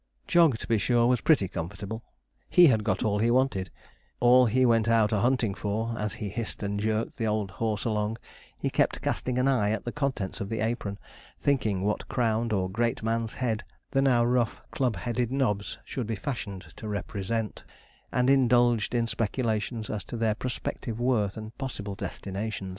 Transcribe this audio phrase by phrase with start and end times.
[0.27, 2.01] Jog, to be sure, was pretty comfortable.
[2.49, 3.69] He had got all he wanted
[4.19, 7.51] all he went out a hunting for; and as he hissed and jerked the old
[7.51, 8.17] horse along,
[8.57, 10.97] he kept casting an eye at the contents of the apron,
[11.39, 16.15] thinking what crowned, or great man's head, the now rough, club headed knobs should be
[16.15, 17.63] fashioned to represent;
[18.11, 22.69] and indulged in speculations as to their prospective worth and possible destination.